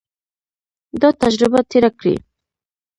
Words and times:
دا 1.01 1.09
تجربه 1.21 1.59
تېره 1.71 1.89
کړي. 1.99 2.15